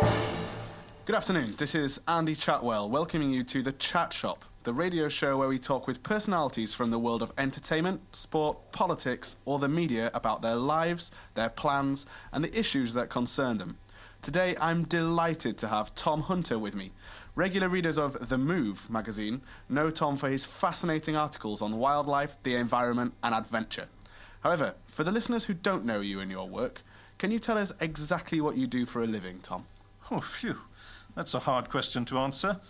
Good 0.00 1.16
afternoon. 1.16 1.54
This 1.56 1.74
is 1.74 2.00
Andy 2.06 2.36
Chatwell 2.36 2.90
welcoming 2.90 3.30
you 3.30 3.42
to 3.44 3.62
the 3.62 3.72
Chat 3.72 4.12
Shop, 4.12 4.44
the 4.62 4.72
radio 4.72 5.08
show 5.08 5.36
where 5.36 5.48
we 5.48 5.58
talk 5.58 5.86
with 5.86 6.02
personalities 6.02 6.74
from 6.74 6.90
the 6.90 6.98
world 6.98 7.22
of 7.22 7.32
entertainment, 7.38 8.14
sport, 8.14 8.72
politics, 8.72 9.36
or 9.44 9.58
the 9.58 9.68
media 9.68 10.10
about 10.12 10.42
their 10.42 10.56
lives, 10.56 11.10
their 11.34 11.48
plans, 11.48 12.04
and 12.30 12.44
the 12.44 12.58
issues 12.58 12.94
that 12.94 13.08
concern 13.08 13.58
them. 13.58 13.78
Today, 14.20 14.54
I'm 14.60 14.84
delighted 14.84 15.56
to 15.58 15.68
have 15.68 15.94
Tom 15.94 16.22
Hunter 16.22 16.58
with 16.58 16.74
me. 16.74 16.92
Regular 17.34 17.68
readers 17.68 17.98
of 17.98 18.28
The 18.28 18.38
Move 18.38 18.90
magazine 18.90 19.40
know 19.68 19.90
Tom 19.90 20.16
for 20.16 20.28
his 20.28 20.44
fascinating 20.44 21.16
articles 21.16 21.62
on 21.62 21.78
wildlife, 21.78 22.36
the 22.42 22.54
environment, 22.54 23.14
and 23.22 23.34
adventure. 23.34 23.86
However, 24.40 24.74
for 24.86 25.04
the 25.04 25.12
listeners 25.12 25.44
who 25.44 25.54
don't 25.54 25.84
know 25.84 26.00
you 26.00 26.20
and 26.20 26.30
your 26.30 26.48
work, 26.48 26.82
can 27.16 27.30
you 27.30 27.38
tell 27.38 27.58
us 27.58 27.72
exactly 27.80 28.40
what 28.40 28.56
you 28.56 28.66
do 28.66 28.86
for 28.86 29.02
a 29.02 29.06
living, 29.06 29.40
Tom? 29.40 29.66
Oh, 30.10 30.20
phew. 30.20 30.60
That's 31.14 31.34
a 31.34 31.40
hard 31.40 31.68
question 31.68 32.04
to 32.06 32.18
answer. 32.18 32.60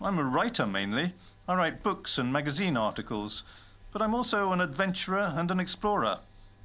I'm 0.00 0.18
a 0.18 0.24
writer 0.24 0.66
mainly. 0.66 1.14
I 1.48 1.54
write 1.54 1.82
books 1.82 2.18
and 2.18 2.32
magazine 2.32 2.76
articles. 2.76 3.42
But 3.92 4.02
I'm 4.02 4.14
also 4.14 4.52
an 4.52 4.60
adventurer 4.60 5.32
and 5.34 5.50
an 5.50 5.58
explorer. 5.58 6.18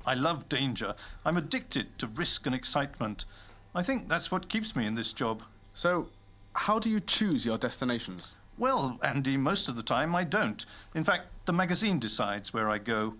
I 0.05 0.13
love 0.13 0.49
danger. 0.49 0.95
I'm 1.23 1.37
addicted 1.37 1.97
to 1.99 2.07
risk 2.07 2.45
and 2.45 2.53
excitement. 2.53 3.25
I 3.73 3.81
think 3.81 4.09
that's 4.09 4.31
what 4.31 4.49
keeps 4.49 4.75
me 4.75 4.85
in 4.85 4.95
this 4.95 5.13
job. 5.13 5.43
So, 5.73 6.09
how 6.53 6.79
do 6.79 6.89
you 6.89 6.99
choose 6.99 7.45
your 7.45 7.57
destinations? 7.57 8.35
Well, 8.57 8.99
Andy, 9.01 9.37
most 9.37 9.69
of 9.69 9.75
the 9.75 9.83
time 9.83 10.15
I 10.15 10.23
don't. 10.23 10.65
In 10.93 11.03
fact, 11.03 11.27
the 11.45 11.53
magazine 11.53 11.99
decides 11.99 12.53
where 12.53 12.69
I 12.69 12.77
go. 12.77 13.15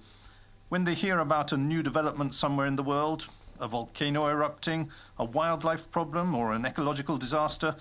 When 0.69 0.83
they 0.83 0.93
hear 0.93 1.19
about 1.19 1.51
a 1.51 1.57
new 1.57 1.81
development 1.81 2.35
somewhere 2.35 2.67
in 2.67 2.75
the 2.75 2.83
world, 2.83 3.27
a 3.61 3.67
volcano 3.67 4.27
erupting, 4.27 4.89
a 5.17 5.23
wildlife 5.23 5.89
problem, 5.91 6.35
or 6.35 6.51
an 6.51 6.65
ecological 6.65 7.17
disaster, 7.17 7.75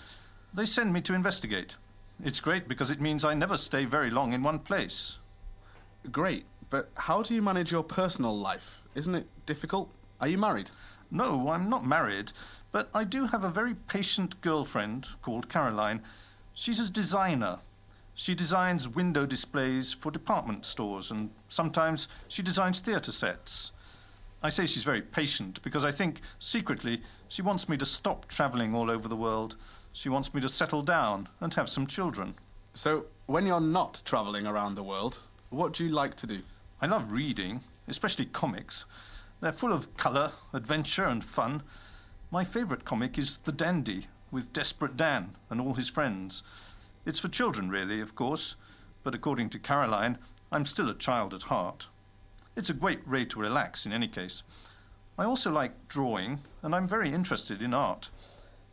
they 0.52 0.64
send 0.64 0.92
me 0.92 1.00
to 1.00 1.14
investigate. 1.14 1.76
It's 2.22 2.40
great 2.40 2.68
because 2.68 2.90
it 2.90 3.00
means 3.00 3.24
I 3.24 3.34
never 3.34 3.56
stay 3.56 3.86
very 3.86 4.10
long 4.10 4.32
in 4.32 4.42
one 4.42 4.58
place. 4.58 5.16
Great, 6.12 6.44
but 6.68 6.90
how 6.94 7.22
do 7.22 7.34
you 7.34 7.42
manage 7.42 7.72
your 7.72 7.82
personal 7.82 8.38
life? 8.38 8.82
Isn't 8.94 9.14
it 9.14 9.26
difficult? 9.46 9.90
Are 10.20 10.28
you 10.28 10.36
married? 10.38 10.70
No, 11.10 11.50
I'm 11.50 11.68
not 11.68 11.86
married, 11.86 12.32
but 12.72 12.88
I 12.94 13.04
do 13.04 13.26
have 13.26 13.42
a 13.42 13.48
very 13.48 13.74
patient 13.74 14.40
girlfriend 14.42 15.08
called 15.22 15.48
Caroline. 15.48 16.02
She's 16.52 16.78
a 16.78 16.90
designer. 16.90 17.58
She 18.14 18.34
designs 18.34 18.86
window 18.86 19.24
displays 19.24 19.92
for 19.92 20.12
department 20.12 20.66
stores, 20.66 21.10
and 21.10 21.30
sometimes 21.48 22.06
she 22.28 22.42
designs 22.42 22.80
theatre 22.80 23.12
sets. 23.12 23.72
I 24.42 24.48
say 24.48 24.64
she's 24.64 24.84
very 24.84 25.02
patient 25.02 25.62
because 25.62 25.84
I 25.84 25.90
think, 25.90 26.22
secretly, 26.38 27.02
she 27.28 27.42
wants 27.42 27.68
me 27.68 27.76
to 27.76 27.84
stop 27.84 28.26
travelling 28.26 28.74
all 28.74 28.90
over 28.90 29.06
the 29.06 29.16
world. 29.16 29.56
She 29.92 30.08
wants 30.08 30.32
me 30.32 30.40
to 30.40 30.48
settle 30.48 30.82
down 30.82 31.28
and 31.40 31.52
have 31.54 31.68
some 31.68 31.86
children. 31.86 32.34
So, 32.72 33.06
when 33.26 33.46
you're 33.46 33.60
not 33.60 34.02
travelling 34.04 34.46
around 34.46 34.74
the 34.74 34.82
world, 34.82 35.20
what 35.50 35.74
do 35.74 35.84
you 35.84 35.90
like 35.90 36.16
to 36.16 36.26
do? 36.26 36.40
I 36.80 36.86
love 36.86 37.12
reading, 37.12 37.60
especially 37.86 38.24
comics. 38.24 38.84
They're 39.40 39.52
full 39.52 39.72
of 39.72 39.94
colour, 39.96 40.32
adventure, 40.54 41.04
and 41.04 41.22
fun. 41.22 41.62
My 42.30 42.44
favourite 42.44 42.84
comic 42.84 43.18
is 43.18 43.38
The 43.38 43.52
Dandy, 43.52 44.06
with 44.30 44.52
Desperate 44.52 44.96
Dan 44.96 45.36
and 45.50 45.60
all 45.60 45.74
his 45.74 45.90
friends. 45.90 46.42
It's 47.04 47.18
for 47.18 47.28
children, 47.28 47.68
really, 47.68 48.00
of 48.00 48.14
course, 48.14 48.54
but 49.02 49.14
according 49.14 49.50
to 49.50 49.58
Caroline, 49.58 50.16
I'm 50.50 50.64
still 50.64 50.88
a 50.88 50.94
child 50.94 51.34
at 51.34 51.44
heart. 51.44 51.88
It's 52.60 52.68
a 52.68 52.74
great 52.74 53.08
way 53.08 53.24
to 53.24 53.40
relax, 53.40 53.86
in 53.86 53.92
any 53.94 54.06
case. 54.06 54.42
I 55.16 55.24
also 55.24 55.50
like 55.50 55.88
drawing, 55.88 56.40
and 56.60 56.74
I'm 56.74 56.86
very 56.86 57.10
interested 57.10 57.62
in 57.62 57.72
art. 57.72 58.10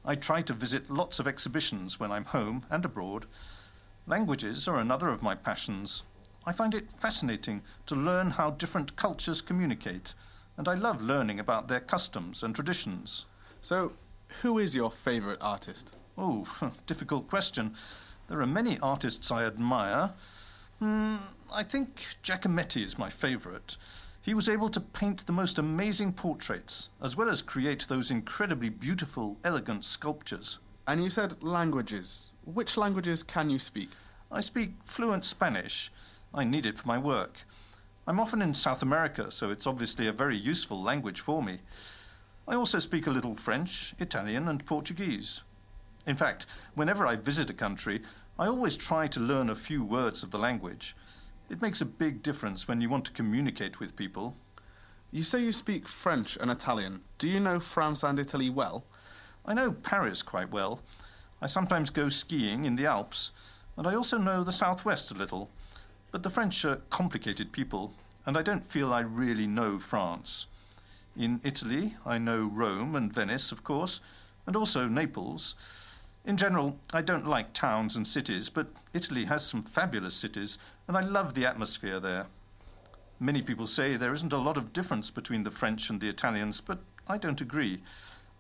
I 0.04 0.14
try 0.14 0.42
to 0.42 0.52
visit 0.52 0.92
lots 0.92 1.20
of 1.20 1.28
exhibitions 1.28 1.98
when 1.98 2.12
I'm 2.12 2.26
home 2.26 2.66
and 2.70 2.84
abroad. 2.84 3.28
Languages 4.06 4.68
are 4.68 4.78
another 4.78 5.08
of 5.08 5.24
my 5.24 5.36
passions. 5.36 6.04
I 6.46 6.52
find 6.52 6.76
it 6.76 6.92
fascinating 6.92 7.62
to 7.86 7.96
learn 7.96 8.32
how 8.32 8.50
different 8.50 8.98
cultures 8.98 9.42
communicate, 9.42 10.14
and 10.58 10.68
I 10.68 10.74
love 10.74 11.02
learning 11.02 11.40
about 11.40 11.70
their 11.70 11.80
customs 11.80 12.44
and 12.44 12.54
traditions. 12.54 13.24
So, 13.62 13.94
who 14.42 14.60
is 14.60 14.76
your 14.76 14.92
favourite 14.92 15.40
artist? 15.40 15.96
Oh, 16.18 16.46
difficult 16.88 17.30
question. 17.30 17.74
There 18.28 18.42
are 18.42 18.48
many 18.48 18.80
artists 18.80 19.32
I 19.32 19.46
admire. 19.46 20.12
Mm, 20.82 21.20
I 21.52 21.64
think 21.64 22.06
Giacometti 22.24 22.86
is 22.86 22.98
my 22.98 23.10
favourite. 23.10 23.78
He 24.22 24.34
was 24.34 24.50
able 24.50 24.70
to 24.70 24.82
paint 24.82 25.26
the 25.26 25.32
most 25.32 25.58
amazing 25.58 26.14
portraits, 26.14 26.90
as 27.02 27.16
well 27.16 27.30
as 27.30 27.42
create 27.42 27.88
those 27.88 28.12
incredibly 28.12 28.70
beautiful, 28.70 29.38
elegant 29.44 29.86
sculptures. 29.86 30.60
And 30.86 31.02
you 31.04 31.10
said 31.10 31.42
languages. 31.42 32.32
Which 32.44 32.76
languages 32.76 33.24
can 33.24 33.50
you 33.50 33.60
speak? 33.60 33.90
I 34.30 34.42
speak 34.42 34.74
fluent 34.84 35.24
Spanish. 35.24 35.92
I 36.34 36.44
need 36.44 36.66
it 36.66 36.78
for 36.78 36.88
my 36.88 36.98
work. 36.98 37.46
I'm 38.06 38.20
often 38.20 38.42
in 38.42 38.54
South 38.54 38.82
America, 38.82 39.32
so 39.32 39.50
it's 39.50 39.68
obviously 39.68 40.08
a 40.08 40.14
very 40.14 40.38
useful 40.38 40.82
language 40.82 41.22
for 41.22 41.42
me. 41.42 41.60
I 42.48 42.56
also 42.56 42.80
speak 42.80 43.08
a 43.08 43.12
little 43.12 43.36
French, 43.36 43.96
Italian, 44.00 44.48
and 44.48 44.66
Portuguese. 44.66 45.42
In 46.06 46.18
fact, 46.18 46.46
whenever 46.76 47.08
I 47.08 47.16
visit 47.16 47.50
a 47.50 47.54
country, 47.54 48.02
I 48.38 48.48
always 48.48 48.78
try 48.78 49.08
to 49.08 49.20
learn 49.20 49.50
a 49.50 49.56
few 49.56 49.84
words 49.84 50.24
of 50.24 50.32
the 50.32 50.40
language. 50.40 50.96
It 51.50 51.62
makes 51.62 51.80
a 51.80 51.86
big 51.86 52.22
difference 52.22 52.68
when 52.68 52.82
you 52.82 52.90
want 52.90 53.06
to 53.06 53.12
communicate 53.12 53.80
with 53.80 53.96
people. 53.96 54.36
You 55.12 55.24
say 55.24 55.42
you 55.42 55.54
speak 55.54 55.88
French 55.88 56.38
and 56.42 56.52
Italian. 56.52 57.02
Do 57.18 57.28
you 57.28 57.40
know 57.40 57.62
France 57.62 58.04
and 58.04 58.20
Italy 58.20 58.50
well? 58.50 58.84
I 59.46 59.54
know 59.54 59.72
Paris 59.72 60.22
quite 60.22 60.52
well. 60.52 60.82
I 61.42 61.48
sometimes 61.48 61.90
go 61.90 62.10
skiing 62.10 62.66
in 62.66 62.76
the 62.76 62.86
Alps, 62.86 63.32
and 63.78 63.88
I 63.88 63.96
also 63.96 64.18
know 64.18 64.44
the 64.44 64.52
southwest 64.52 65.10
a 65.10 65.14
little. 65.14 65.50
But 66.12 66.24
the 66.24 66.30
French 66.30 66.66
are 66.66 66.82
complicated 66.90 67.54
people, 67.54 67.94
and 68.26 68.38
I 68.38 68.42
don't 68.42 68.66
feel 68.66 68.92
I 68.92 69.00
really 69.00 69.48
know 69.48 69.80
France. 69.80 70.48
In 71.16 71.40
Italy, 71.46 71.96
I 72.06 72.18
know 72.18 72.44
Rome 72.44 72.94
and 72.94 73.14
Venice, 73.14 73.54
of 73.54 73.64
course, 73.64 74.02
and 74.46 74.56
also 74.56 74.90
Naples. 74.90 75.56
In 76.28 76.36
general, 76.36 76.78
I 76.92 77.02
don't 77.04 77.26
like 77.26 77.54
towns 77.54 77.96
and 77.96 78.06
cities, 78.06 78.50
but 78.50 78.68
Italy 78.94 79.26
has 79.26 79.48
some 79.48 79.64
fabulous 79.64 80.14
cities, 80.14 80.58
and 80.86 80.98
I 80.98 81.00
love 81.00 81.34
the 81.34 81.46
atmosphere 81.46 82.02
there. 82.02 82.26
Many 83.18 83.42
people 83.42 83.66
say 83.66 83.96
there 83.96 84.12
isn't 84.12 84.34
a 84.34 84.38
lot 84.38 84.58
of 84.58 84.74
difference 84.74 85.10
between 85.10 85.44
the 85.44 85.52
French 85.52 85.90
and 85.90 86.02
the 86.02 86.10
Italians, 86.10 86.60
but 86.60 86.80
I 87.08 87.18
don't 87.18 87.40
agree. 87.40 87.82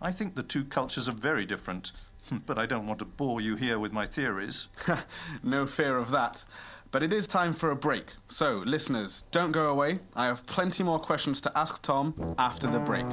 I 0.01 0.11
think 0.11 0.35
the 0.35 0.43
two 0.43 0.65
cultures 0.65 1.07
are 1.07 1.13
very 1.13 1.45
different, 1.45 1.93
but 2.45 2.57
I 2.59 2.65
don't 2.65 2.87
want 2.87 2.99
to 2.99 3.05
bore 3.05 3.39
you 3.39 3.55
here 3.55 3.79
with 3.79 3.93
my 3.93 4.05
theories. 4.05 4.67
no 5.41 5.65
fear 5.65 5.97
of 5.97 6.11
that. 6.11 6.43
But 6.91 7.03
it 7.03 7.13
is 7.13 7.25
time 7.25 7.53
for 7.53 7.71
a 7.71 7.75
break. 7.77 8.15
So, 8.27 8.63
listeners, 8.65 9.23
don't 9.31 9.53
go 9.53 9.69
away. 9.69 9.99
I 10.13 10.25
have 10.25 10.45
plenty 10.45 10.83
more 10.83 10.99
questions 10.99 11.39
to 11.41 11.57
ask 11.57 11.81
Tom 11.81 12.35
after 12.37 12.67
the 12.69 12.79
break. 12.79 13.05